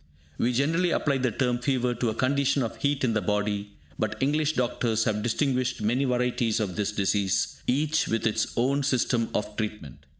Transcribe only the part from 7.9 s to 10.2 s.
with its own system of treatment.